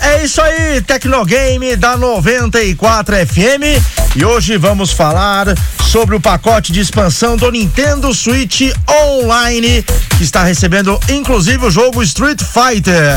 É 0.00 0.24
isso 0.24 0.40
aí, 0.40 0.80
Tecnogame 0.80 1.76
da 1.76 1.96
94 1.96 3.16
FM. 3.26 4.16
E 4.16 4.24
hoje 4.24 4.56
vamos 4.56 4.90
falar 4.92 5.46
sobre 5.90 6.16
o 6.16 6.20
pacote 6.20 6.72
de 6.72 6.80
expansão 6.80 7.36
do 7.36 7.50
Nintendo 7.50 8.12
Switch 8.14 8.72
Online, 8.88 9.84
que 10.16 10.24
está 10.24 10.42
recebendo 10.42 10.98
inclusive 11.08 11.66
o 11.66 11.70
jogo 11.70 12.02
Street 12.02 12.40
Fighter, 12.42 13.16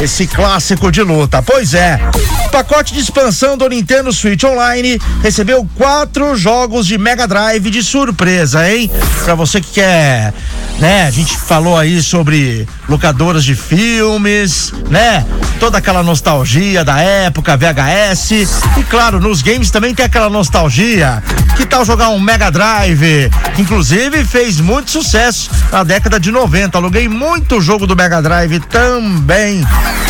esse 0.00 0.26
clássico 0.26 0.90
de 0.90 1.02
luta. 1.02 1.42
Pois 1.42 1.74
é, 1.74 2.00
o 2.46 2.48
pacote 2.50 2.94
de 2.94 3.00
expansão 3.00 3.56
do 3.56 3.68
Nintendo 3.68 4.12
Switch 4.12 4.42
Online 4.44 5.00
recebeu 5.22 5.68
quatro 5.76 6.34
jogos 6.34 6.86
de 6.86 6.96
Mega 6.96 7.26
Drive 7.26 7.70
de 7.70 7.82
surpresa, 7.82 8.68
hein? 8.68 8.90
Pra 9.24 9.34
você 9.34 9.60
que 9.60 9.72
quer, 9.72 10.32
né? 10.78 11.06
A 11.06 11.10
gente 11.10 11.36
falou 11.36 11.76
aí 11.76 12.02
sobre 12.02 12.68
locadoras 12.88 13.44
de 13.44 13.54
filmes, 13.54 14.72
né? 14.88 15.24
Toda 15.60 15.78
aquela 15.78 16.02
nostalgia 16.02 16.84
da 16.84 17.00
época, 17.00 17.56
VHS. 17.56 18.30
E 18.76 18.82
claro, 18.88 19.20
nos 19.20 19.42
games 19.42 19.70
também 19.70 19.94
tem 19.94 20.04
aquela 20.04 20.28
nostalgia. 20.28 21.22
Que 21.56 21.66
tal 21.66 21.84
jogar 21.84 22.08
um 22.08 22.18
Mega 22.18 22.50
Drive? 22.50 23.30
Que 23.54 23.62
inclusive 23.62 24.24
fez 24.24 24.58
muito 24.58 24.90
sucesso 24.90 25.50
na 25.70 25.84
década 25.84 26.18
de 26.18 26.30
90. 26.30 26.76
Aluguei 26.76 27.08
muito 27.08 27.60
jogo 27.60 27.86
do 27.86 27.94
Mega 27.94 28.20
Drive 28.20 28.58
também. 28.60 29.64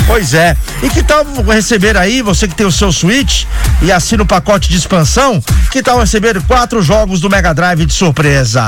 Pois 0.07 0.35
é. 0.35 0.57
E 0.83 0.89
que 0.89 1.03
tal 1.03 1.25
receber 1.47 1.97
aí, 1.97 2.23
você 2.23 2.49
que 2.49 2.55
tem 2.55 2.67
o 2.67 2.73
seu 2.73 2.91
Switch 2.93 3.45
e 3.83 3.93
assina 3.93 4.23
o 4.23 4.27
pacote 4.27 4.69
de 4.69 4.77
expansão, 4.77 5.43
que 5.71 5.83
tal 5.83 6.01
receber 6.01 6.41
quatro 6.43 6.83
jogos 6.83 7.21
do 7.21 7.29
Mega 7.29 7.53
Drive 7.53 7.85
de 7.85 7.93
surpresa? 7.93 8.67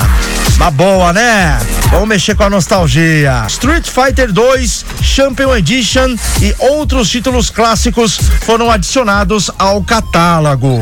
Uma 0.57 0.71
boa, 0.71 1.13
né? 1.13 1.59
Vamos 1.91 2.09
mexer 2.09 2.35
com 2.35 2.45
a 2.45 2.51
nostalgia. 2.51 3.45
Street 3.49 3.87
Fighter 3.87 4.33
2, 4.33 4.85
Champion 5.03 5.55
Edition 5.57 6.17
e 6.41 6.55
outros 6.59 7.11
títulos 7.11 7.51
clássicos 7.51 8.19
foram 8.43 8.71
adicionados 8.71 9.51
ao 9.59 9.83
catálogo. 9.83 10.81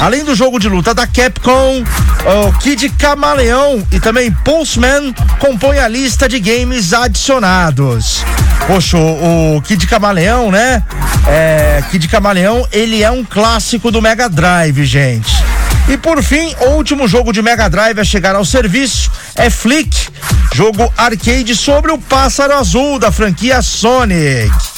Além 0.00 0.24
do 0.24 0.34
jogo 0.34 0.58
de 0.58 0.68
luta 0.68 0.94
da 0.94 1.06
Capcom, 1.06 1.84
o 2.24 2.52
Kid 2.58 2.88
Camaleão 2.90 3.86
e 3.92 4.00
também 4.00 4.32
Pulseman 4.32 5.14
compõem 5.38 5.78
a 5.78 5.88
lista 5.88 6.28
de 6.28 6.40
games 6.40 6.92
adicionados. 6.92 8.24
Poxa, 8.66 8.96
o 8.96 9.60
Kid 9.62 9.86
Camaleão, 9.86 10.50
né? 10.50 10.82
É, 11.26 11.82
Kid 11.90 12.08
Camaleão, 12.08 12.66
ele 12.72 13.02
é 13.02 13.10
um 13.10 13.24
clássico 13.24 13.90
do 13.90 14.02
Mega 14.02 14.28
Drive, 14.28 14.84
gente. 14.84 15.51
E 15.88 15.96
por 15.96 16.22
fim, 16.22 16.54
o 16.60 16.70
último 16.70 17.06
jogo 17.08 17.32
de 17.32 17.42
Mega 17.42 17.68
Drive 17.68 18.00
a 18.00 18.04
chegar 18.04 18.34
ao 18.34 18.44
serviço 18.44 19.10
é 19.34 19.50
Flick, 19.50 20.08
jogo 20.54 20.92
arcade 20.96 21.54
sobre 21.56 21.90
o 21.90 21.98
pássaro 21.98 22.54
azul 22.54 22.98
da 22.98 23.10
franquia 23.10 23.60
Sonic. 23.60 24.71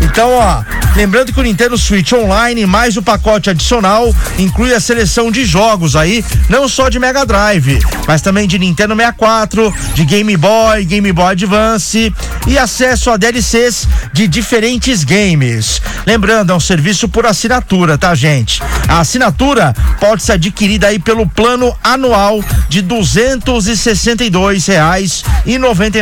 Então, 0.00 0.32
ó, 0.32 0.62
lembrando 0.96 1.32
que 1.32 1.40
o 1.40 1.42
Nintendo 1.42 1.78
Switch 1.78 2.12
Online 2.12 2.66
mais 2.66 2.96
o 2.96 3.02
pacote 3.02 3.50
adicional 3.50 4.14
inclui 4.38 4.74
a 4.74 4.80
seleção 4.80 5.30
de 5.30 5.44
jogos 5.44 5.96
aí, 5.96 6.24
não 6.48 6.68
só 6.68 6.88
de 6.88 6.98
Mega 6.98 7.24
Drive, 7.24 7.78
mas 8.06 8.22
também 8.22 8.48
de 8.48 8.58
Nintendo 8.58 8.94
64, 8.94 9.72
de 9.94 10.04
Game 10.04 10.36
Boy, 10.36 10.84
Game 10.84 11.12
Boy 11.12 11.32
Advance 11.32 12.12
e 12.46 12.58
acesso 12.58 13.10
a 13.10 13.16
DLCs 13.16 13.86
de 14.12 14.26
diferentes 14.26 15.04
games. 15.04 15.80
Lembrando, 16.06 16.52
é 16.52 16.54
um 16.56 16.60
serviço 16.60 17.08
por 17.08 17.26
assinatura, 17.26 17.96
tá, 17.96 18.14
gente? 18.14 18.62
A 18.88 19.00
assinatura 19.00 19.74
pode 20.00 20.22
ser 20.22 20.32
adquirida 20.32 20.88
aí 20.88 20.98
pelo 20.98 21.28
plano 21.28 21.74
anual 21.82 22.42
de 22.68 22.82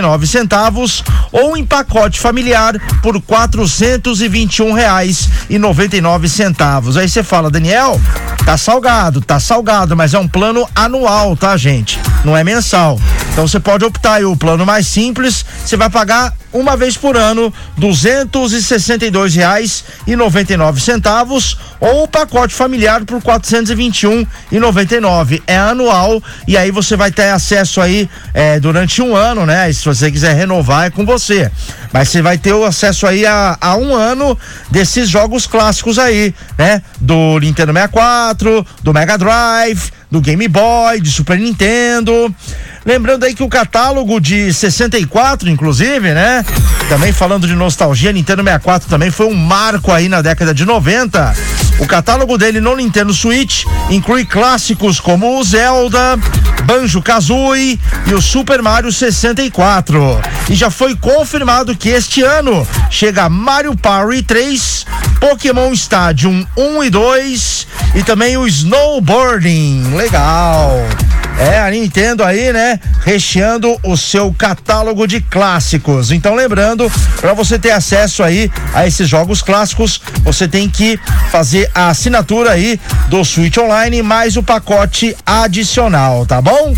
nove 0.01 0.27
centavos 0.27 1.05
ou 1.31 1.57
em 1.57 1.65
pacote 1.65 2.19
familiar 2.19 2.75
por 3.03 3.21
quatrocentos 3.21 3.68
e 3.68 3.68
vinte 4.29 4.57
e 4.57 4.63
um 4.63 4.73
reais 4.73 5.29
e 5.49 5.59
noventa 5.59 5.97
e 5.97 6.01
nove 6.01 6.29
centavos. 6.29 6.97
Aí 6.97 7.09
você 7.09 7.23
fala, 7.23 7.51
Daniel, 7.51 8.01
tá 8.45 8.57
salgado, 8.57 9.21
tá 9.21 9.39
salgado, 9.39 9.97
mas 9.97 10.15
é 10.15 10.19
um 10.19 10.29
plano 10.29 10.69
anual, 10.75 11.37
tá, 11.37 11.57
gente? 11.57 11.99
Não 12.25 12.37
é 12.37 12.43
mensal. 12.43 12.99
Então 13.39 13.47
você 13.47 13.61
pode 13.61 13.85
optar 13.85 14.15
aí 14.15 14.25
o 14.25 14.37
plano 14.37 14.67
mais 14.67 14.85
simples, 14.89 15.47
você 15.65 15.77
vai 15.77 15.89
pagar 15.89 16.35
uma 16.53 16.77
vez 16.77 16.97
por 16.97 17.17
ano, 17.17 17.55
duzentos 17.77 18.53
e 18.53 18.61
sessenta 18.61 19.07
e 19.07 19.13
dois 19.13 19.33
reais 19.33 19.85
e 20.09 20.17
noventa 20.17 20.55
e 20.55 20.57
nove 20.57 20.81
centavos 20.81 21.57
ou 21.79 22.03
o 22.03 22.09
pacote 22.09 22.53
familiar 22.53 23.05
por 23.05 23.23
quatrocentos 23.23 23.71
e 23.71 23.77
vinte 23.77 24.03
e 24.03 24.07
um 24.09 24.27
e 24.51 24.59
noventa 24.59 24.97
e 24.97 25.01
nove 25.01 25.41
é 25.47 25.57
anual 25.57 26.21
e 26.49 26.57
aí 26.57 26.73
você 26.73 26.97
vai 26.97 27.13
ter 27.13 27.29
acesso 27.29 27.81
aí 27.81 28.11
é, 28.35 28.59
durante 28.59 29.01
um 29.01 29.15
ano, 29.15 29.47
né? 29.47 29.71
E 29.71 29.75
se 29.75 29.85
você 29.85 30.11
quiser 30.11 30.35
renovar 30.35 30.87
é 30.87 30.91
com 30.91 31.07
você, 31.07 31.49
mas 31.93 32.09
você 32.09 32.21
vai 32.21 32.39
ter 32.39 32.55
o 32.55 32.65
acesso 32.65 33.07
aí 33.07 33.25
a, 33.25 33.57
a 33.61 33.77
um 33.77 33.95
ano 33.95 34.37
desses 34.69 35.09
jogos 35.09 35.47
clássicos 35.47 35.97
aí, 35.97 36.35
né? 36.59 36.83
Do 37.01 37.39
Nintendo 37.39 37.73
64, 37.73 38.67
do 38.83 38.93
Mega 38.93 39.17
Drive, 39.17 39.93
do 40.11 40.21
Game 40.21 40.49
Boy, 40.49 41.01
de 41.01 41.11
Super 41.11 41.39
Nintendo. 41.39 42.35
Lembrando 42.89 43.25
aí 43.25 43.35
que 43.35 43.43
o 43.43 43.51
catálogo 43.51 44.19
de 44.19 44.51
64, 44.51 45.51
inclusive, 45.51 46.15
né? 46.15 46.43
Também 46.89 47.13
falando 47.13 47.47
de 47.47 47.55
nostalgia, 47.55 48.11
Nintendo 48.11 48.43
64 48.43 48.89
também 48.89 49.11
foi 49.11 49.27
um 49.27 49.35
marco 49.35 49.93
aí 49.93 50.09
na 50.09 50.23
década 50.23 50.55
de 50.55 50.65
90. 50.65 51.35
O 51.81 51.87
catálogo 51.87 52.39
dele 52.39 52.63
no 52.63 52.75
Nintendo 52.75 53.13
Switch 53.13 53.67
inclui 53.91 54.25
clássicos 54.25 55.01
como 55.01 55.39
o 55.39 55.45
Zelda, 55.45 56.19
Banjo 56.65 57.03
Kazooie 57.03 57.79
e 58.07 58.15
o 58.15 58.23
Super 58.23 58.63
Mario 58.63 58.91
64. 58.91 60.23
E 60.49 60.55
já 60.55 60.71
foi 60.71 60.97
confirmado 60.97 61.77
que 61.77 61.91
este 61.91 62.23
ano 62.23 62.67
chega 62.89 63.29
Mario 63.29 63.77
Party 63.77 64.23
3, 64.23 64.87
Pokémon 65.21 65.75
Stadium 65.75 66.43
1 66.57 66.85
e 66.85 66.89
2 66.89 67.67
e 67.97 68.03
também 68.03 68.39
o 68.39 68.47
Snowboarding. 68.47 69.95
Legal. 69.95 70.89
É, 71.39 71.61
a 71.61 71.71
Nintendo 71.71 72.25
aí, 72.25 72.53
né? 72.53 72.81
Recheando 73.05 73.79
o 73.85 73.97
seu 73.97 74.35
catálogo 74.37 75.07
de 75.07 75.21
clássicos. 75.21 76.11
Então, 76.11 76.35
lembrando, 76.35 76.91
para 77.21 77.33
você 77.33 77.59
ter 77.59 77.71
acesso 77.71 78.25
aí 78.25 78.51
a 78.75 78.87
esses 78.87 79.09
jogos 79.09 79.41
clássicos, 79.41 80.01
você 80.25 80.49
tem 80.49 80.69
que 80.69 80.99
fazer 81.31 81.71
a 81.73 81.89
assinatura 81.89 82.51
aí 82.51 82.81
do 83.09 83.25
Switch 83.25 83.57
Online 83.57 84.03
mais 84.03 84.37
o 84.37 84.43
pacote 84.43 85.17
adicional, 85.25 86.27
tá 86.27 86.43
bom? 86.43 86.75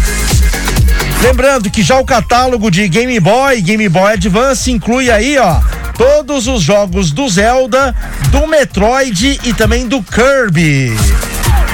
Lembrando 1.23 1.71
que 1.71 1.83
já 1.83 1.99
o 1.99 2.05
catálogo 2.05 2.71
de 2.71 2.89
Game 2.89 3.19
Boy 3.21 3.61
Game 3.61 3.89
Boy 3.89 4.15
Advance 4.15 4.71
inclui 4.71 5.11
aí, 5.11 5.39
ó, 5.39 5.61
todos 5.97 6.47
os 6.47 6.63
jogos 6.63 7.11
do 7.11 7.29
Zelda, 7.29 7.95
do 8.31 8.47
Metroid 8.47 9.39
e 9.45 9.53
também 9.53 9.87
do 9.87 10.03
Kirby. 10.03 10.97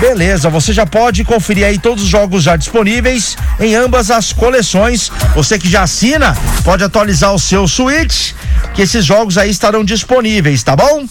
Beleza, 0.01 0.51
você 0.51 0.75
já 0.75 0.85
pode 0.85 1.25
conferir 1.25 1.65
aí 1.65 1.79
todos 1.79 2.05
os 2.05 2.09
jogos 2.11 2.43
já 2.43 2.55
disponíveis 2.55 3.37
em 3.59 3.75
ambas 3.75 4.11
as 4.11 4.31
coleções. 4.31 5.11
Você 5.35 5.59
que 5.59 5.71
já 5.71 5.83
assina, 5.85 6.37
pode 6.65 6.85
atualizar 6.85 7.33
o 7.33 7.39
seu 7.39 7.67
Switch, 7.67 8.33
que 8.75 8.83
esses 8.83 9.05
jogos 9.05 9.39
aí 9.39 9.51
estarão 9.51 9.83
disponíveis, 9.83 10.63
tá 10.63 10.77
bom? 10.77 11.07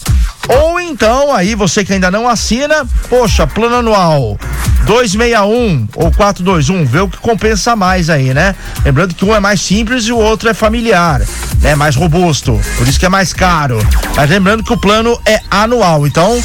Ou 0.48 0.78
então, 0.78 1.34
aí 1.34 1.56
você 1.56 1.84
que 1.84 1.92
ainda 1.92 2.12
não 2.12 2.28
assina, 2.28 2.86
poxa, 3.08 3.44
plano 3.44 3.76
anual 3.76 4.38
261 4.84 5.88
ou 5.96 6.12
421, 6.12 6.84
vê 6.86 7.00
o 7.00 7.08
que 7.08 7.18
compensa 7.18 7.74
mais 7.74 8.08
aí, 8.08 8.32
né? 8.32 8.54
Lembrando 8.84 9.16
que 9.16 9.24
um 9.24 9.34
é 9.34 9.40
mais 9.40 9.60
simples 9.60 10.04
e 10.04 10.12
o 10.12 10.18
outro 10.18 10.48
é 10.48 10.54
familiar, 10.54 11.20
né? 11.60 11.74
Mais 11.74 11.96
robusto, 11.96 12.60
por 12.78 12.86
isso 12.86 13.00
que 13.00 13.06
é 13.06 13.08
mais 13.08 13.32
caro. 13.32 13.84
Mas 14.14 14.30
lembrando 14.30 14.62
que 14.62 14.72
o 14.72 14.76
plano 14.76 15.20
é 15.26 15.40
anual, 15.50 16.06
então 16.06 16.40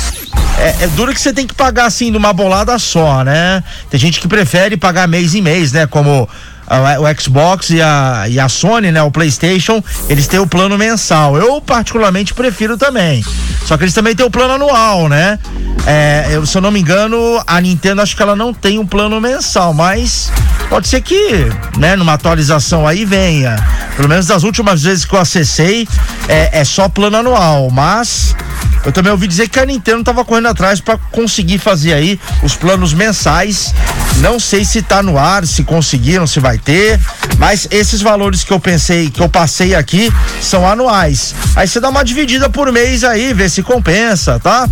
é, 0.61 0.83
é, 0.83 0.87
duro 0.89 1.13
que 1.13 1.19
você 1.19 1.33
tem 1.33 1.47
que 1.47 1.55
pagar 1.55 1.85
assim 1.85 2.11
numa 2.11 2.31
bolada 2.31 2.77
só, 2.77 3.23
né? 3.23 3.63
Tem 3.89 3.99
gente 3.99 4.19
que 4.19 4.27
prefere 4.27 4.77
pagar 4.77 5.07
mês 5.07 5.33
em 5.33 5.41
mês, 5.41 5.71
né? 5.71 5.87
Como 5.87 6.29
o 6.71 7.21
Xbox 7.21 7.69
e 7.69 7.81
a, 7.81 8.25
e 8.29 8.39
a 8.39 8.47
Sony, 8.47 8.91
né? 8.91 9.01
O 9.01 9.11
PlayStation, 9.11 9.83
eles 10.07 10.27
têm 10.27 10.39
o 10.39 10.47
plano 10.47 10.77
mensal. 10.77 11.35
Eu 11.35 11.59
particularmente 11.59 12.33
prefiro 12.33 12.77
também. 12.77 13.25
Só 13.65 13.75
que 13.75 13.83
eles 13.83 13.93
também 13.93 14.15
têm 14.15 14.25
o 14.25 14.31
plano 14.31 14.53
anual, 14.53 15.09
né? 15.09 15.37
É, 15.85 16.27
eu, 16.31 16.45
se 16.45 16.57
eu 16.57 16.61
não 16.61 16.71
me 16.71 16.79
engano, 16.79 17.41
a 17.45 17.59
Nintendo 17.59 18.01
acho 18.01 18.15
que 18.15 18.21
ela 18.21 18.35
não 18.35 18.53
tem 18.53 18.79
um 18.79 18.85
plano 18.85 19.19
mensal, 19.19 19.73
mas 19.73 20.31
pode 20.69 20.87
ser 20.87 21.01
que, 21.01 21.47
né, 21.77 21.95
numa 21.95 22.13
atualização 22.13 22.87
aí 22.87 23.03
venha. 23.03 23.55
Pelo 23.97 24.07
menos 24.07 24.27
das 24.27 24.43
últimas 24.43 24.83
vezes 24.83 25.03
que 25.03 25.13
eu 25.13 25.19
acessei, 25.19 25.87
é, 26.29 26.59
é 26.59 26.63
só 26.63 26.87
plano 26.87 27.17
anual, 27.17 27.69
mas 27.69 28.35
eu 28.85 28.91
também 28.91 29.11
ouvi 29.11 29.27
dizer 29.27 29.47
que 29.47 29.59
a 29.59 29.65
Nintendo 29.65 29.99
estava 29.99 30.25
correndo 30.25 30.47
atrás 30.47 30.79
para 30.79 30.97
conseguir 31.11 31.59
fazer 31.59 31.93
aí 31.93 32.19
os 32.43 32.55
planos 32.55 32.93
mensais. 32.93 33.73
Não 34.17 34.39
sei 34.39 34.65
se 34.65 34.81
tá 34.81 35.01
no 35.03 35.17
ar, 35.17 35.45
se 35.45 35.63
conseguiram, 35.63 36.25
se 36.25 36.39
vai 36.39 36.57
ter, 36.57 36.99
mas 37.37 37.67
esses 37.71 38.01
valores 38.01 38.43
que 38.43 38.51
eu 38.51 38.59
pensei, 38.59 39.09
que 39.09 39.21
eu 39.21 39.29
passei 39.29 39.75
aqui, 39.75 40.11
são 40.41 40.67
anuais. 40.67 41.33
Aí 41.55 41.67
você 41.67 41.79
dá 41.79 41.89
uma 41.89 42.03
dividida 42.03 42.49
por 42.49 42.71
mês 42.71 43.03
aí, 43.03 43.33
vê 43.33 43.49
se 43.49 43.63
compensa, 43.63 44.39
tá? 44.39 44.67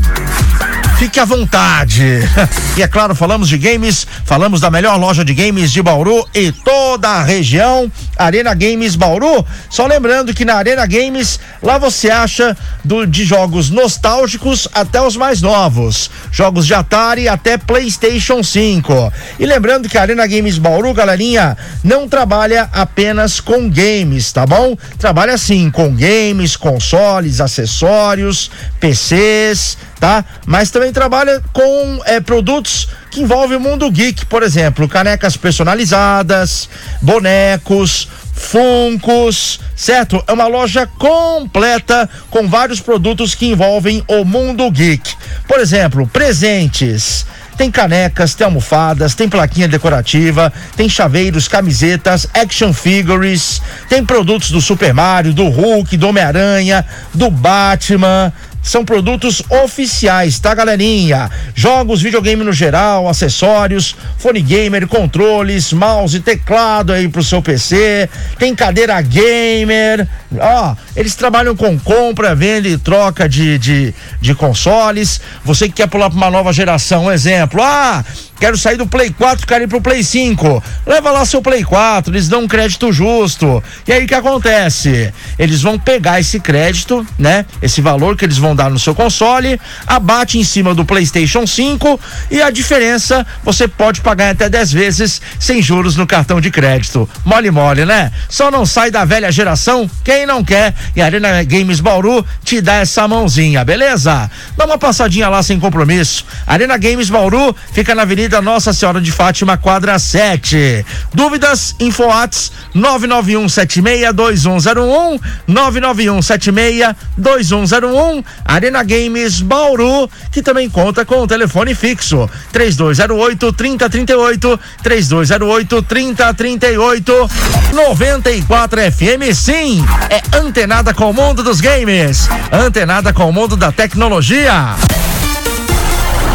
Fique 0.99 1.17
à 1.17 1.23
vontade. 1.23 2.19
E 2.77 2.81
é 2.81 2.87
claro, 2.87 3.13
falamos 3.13 3.49
de 3.49 3.57
games, 3.57 4.07
falamos 4.23 4.61
da 4.61 4.71
melhor 4.71 4.97
loja 4.97 5.25
de 5.25 5.33
games 5.33 5.69
de 5.69 5.81
Bauru 5.81 6.25
e 6.33 6.49
toda 6.49 7.09
a 7.09 7.23
região, 7.23 7.91
Arena 8.17 8.53
Games 8.53 8.95
Bauru. 8.95 9.45
Só 9.69 9.85
lembrando 9.85 10.33
que 10.33 10.45
na 10.45 10.53
Arena 10.53 10.85
Games, 10.85 11.41
lá 11.61 11.77
você 11.77 12.09
acha 12.09 12.55
do, 12.81 13.05
de 13.05 13.25
jogos 13.25 13.69
nostálgicos 13.69 14.65
até 14.73 15.01
os 15.01 15.17
mais 15.17 15.41
novos, 15.41 16.09
jogos 16.31 16.65
de 16.65 16.73
Atari 16.73 17.27
até 17.27 17.57
PlayStation 17.57 18.41
5. 18.41 19.11
E 19.37 19.45
lembrando 19.45 19.89
que 19.89 19.97
a 19.97 20.03
Arena 20.03 20.25
Games 20.25 20.57
Bauru, 20.57 20.93
galerinha, 20.93 21.57
não 21.83 22.07
trabalha 22.07 22.69
apenas 22.71 23.41
com 23.41 23.69
games, 23.69 24.31
tá 24.31 24.45
bom? 24.45 24.77
Trabalha 24.97 25.37
sim 25.37 25.69
com 25.69 25.93
games, 25.93 26.55
consoles, 26.55 27.41
acessórios, 27.41 28.49
PCs, 28.79 29.77
tá? 29.99 30.23
Mas 30.45 30.71
também 30.71 30.91
trabalha 30.91 31.41
com 31.51 32.01
é, 32.05 32.19
produtos 32.19 32.87
que 33.11 33.21
envolvem 33.21 33.57
o 33.57 33.59
mundo 33.59 33.89
geek, 33.91 34.25
por 34.25 34.43
exemplo, 34.43 34.87
canecas 34.87 35.35
personalizadas, 35.35 36.69
bonecos, 37.01 38.07
funcos, 38.33 39.59
certo? 39.75 40.23
É 40.25 40.31
uma 40.31 40.47
loja 40.47 40.87
completa 40.87 42.09
com 42.29 42.47
vários 42.47 42.79
produtos 42.79 43.35
que 43.35 43.47
envolvem 43.47 44.03
o 44.07 44.23
mundo 44.23 44.69
geek. 44.71 45.13
Por 45.47 45.59
exemplo, 45.59 46.07
presentes. 46.07 47.25
Tem 47.57 47.69
canecas, 47.69 48.35
tem 48.35 48.45
almofadas, 48.45 49.15
tem 49.15 49.27
plaquinha 49.27 49.67
decorativa, 49.67 50.51
tem 50.77 50.87
chaveiros, 50.87 51.45
camisetas, 51.49 52.25
action 52.33 52.71
figures, 52.71 53.61
tem 53.89 54.05
produtos 54.05 54.49
do 54.49 54.61
Super 54.61 54.93
Mario, 54.93 55.33
do 55.33 55.49
Hulk, 55.49 55.97
do 55.97 56.07
Homem-Aranha, 56.07 56.85
do 57.13 57.29
Batman, 57.29 58.31
são 58.61 58.83
produtos 58.83 59.41
oficiais, 59.49 60.39
tá, 60.39 60.53
galerinha? 60.53 61.29
Jogos, 61.55 62.01
videogame 62.01 62.43
no 62.43 62.53
geral, 62.53 63.07
acessórios, 63.07 63.95
fone 64.17 64.41
gamer, 64.41 64.87
controles, 64.87 65.73
mouse, 65.73 66.19
teclado 66.19 66.93
aí 66.93 67.07
pro 67.07 67.23
seu 67.23 67.41
PC, 67.41 68.09
tem 68.37 68.53
cadeira 68.55 69.01
gamer, 69.01 70.07
ó, 70.39 70.75
eles 70.95 71.15
trabalham 71.15 71.55
com 71.55 71.79
compra, 71.79 72.35
venda 72.35 72.67
e 72.67 72.77
troca 72.77 73.27
de, 73.27 73.57
de, 73.57 73.93
de 74.21 74.35
consoles. 74.35 75.21
Você 75.43 75.67
que 75.67 75.75
quer 75.75 75.87
pular 75.87 76.09
pra 76.09 76.17
uma 76.17 76.29
nova 76.29 76.53
geração, 76.53 77.05
um 77.05 77.11
exemplo, 77.11 77.61
ah, 77.61 78.03
Quero 78.39 78.57
sair 78.57 78.77
do 78.77 78.87
Play 78.87 79.09
4, 79.09 79.45
quero 79.45 79.65
ir 79.65 79.67
pro 79.67 79.81
Play 79.81 80.01
5. 80.01 80.63
Leva 80.85 81.11
lá 81.11 81.25
seu 81.25 81.41
Play 81.41 81.61
4, 81.61 82.13
eles 82.13 82.29
dão 82.29 82.43
um 82.43 82.47
crédito 82.47 82.91
justo. 82.93 83.61
E 83.85 83.91
aí 83.91 84.05
o 84.05 84.07
que 84.07 84.15
acontece? 84.15 85.13
Eles 85.37 85.61
vão 85.61 85.77
pegar 85.77 86.21
esse 86.21 86.39
crédito, 86.39 87.05
né? 87.17 87.45
Esse 87.61 87.81
valor 87.81 88.15
que 88.15 88.23
eles 88.23 88.37
vão 88.37 88.55
dar 88.55 88.69
no 88.69 88.79
seu 88.79 88.95
console, 88.95 89.59
abate 89.85 90.39
em 90.39 90.43
cima 90.43 90.73
do 90.73 90.85
PlayStation 90.85 91.45
5 91.45 91.99
e 92.31 92.41
a 92.41 92.49
diferença 92.49 93.27
você 93.43 93.67
pode 93.67 93.99
pagar 93.99 94.29
até 94.29 94.47
10 94.47 94.71
vezes 94.71 95.21
sem 95.37 95.61
juros 95.61 95.97
no 95.97 96.07
cartão 96.07 96.39
de 96.39 96.49
crédito. 96.49 97.09
Mole 97.25 97.51
mole, 97.51 97.83
né? 97.83 98.09
Só 98.29 98.49
não 98.49 98.65
sai 98.65 98.89
da 98.89 99.03
velha 99.03 99.31
geração 99.33 99.89
quem 100.01 100.25
não 100.25 100.45
quer. 100.45 100.73
E 100.95 101.01
a 101.01 101.05
Arena 101.05 101.43
Games 101.43 101.81
Bauru 101.81 102.25
te 102.45 102.61
dá 102.61 102.75
essa 102.75 103.05
mãozinha, 103.05 103.65
beleza? 103.65 104.31
Dá 104.55 104.65
uma 104.65 104.77
passadinha 104.77 105.27
lá 105.27 105.43
sem 105.43 105.59
compromisso. 105.59 106.25
Arena 106.47 106.77
Games 106.77 107.09
Bauru 107.09 107.53
fica 107.73 107.93
na 107.93 108.03
Avenida 108.03 108.28
Avenida 108.29 108.41
Nossa 108.43 108.71
Senhora 108.71 109.01
de 109.01 109.11
Fátima, 109.11 109.57
quadra 109.57 109.97
7. 109.97 110.85
Dúvidas? 111.11 111.75
Infoats 111.79 112.51
991762101 112.75 115.19
991762101 115.49 118.23
Arena 118.45 118.83
Games 118.83 119.41
Bauru, 119.41 120.07
que 120.31 120.43
também 120.43 120.69
conta 120.69 121.03
com 121.03 121.23
o 121.23 121.27
telefone 121.27 121.73
fixo 121.73 122.29
3208 122.51 123.51
3038 123.51 124.59
3208 124.83 125.81
3038 125.81 127.29
94 127.73 128.91
FM 128.91 129.33
sim, 129.33 129.83
é 130.09 130.21
antenada 130.37 130.93
com 130.93 131.09
o 131.09 131.13
mundo 131.13 131.41
dos 131.41 131.59
games, 131.59 132.29
antenada 132.51 133.11
com 133.11 133.27
o 133.27 133.33
mundo 133.33 133.57
da 133.57 133.71
tecnologia. 133.71 134.75